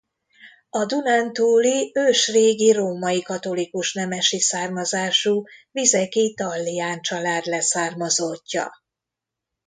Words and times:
A 0.69 0.85
dunántúli 0.85 1.91
ősrégi 1.95 2.71
római 2.71 3.21
katolikus 3.21 3.93
nemesi 3.93 4.39
származású 4.39 5.43
vizeki 5.71 6.33
Tallián 6.33 7.01
család 7.01 7.45
leszármazottja. 7.45 8.71